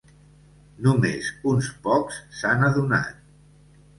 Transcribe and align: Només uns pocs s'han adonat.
Només 0.85 1.27
uns 1.51 1.69
pocs 1.83 2.17
s'han 2.39 2.67
adonat. 2.71 3.23